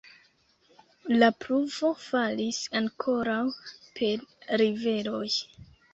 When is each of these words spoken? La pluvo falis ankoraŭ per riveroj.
La 1.23 1.27
pluvo 1.43 1.91
falis 2.05 2.61
ankoraŭ 2.81 3.39
per 4.01 4.57
riveroj. 4.63 5.27